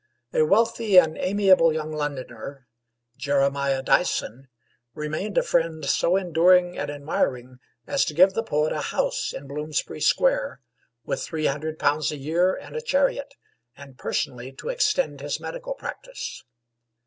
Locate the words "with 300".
11.05-12.11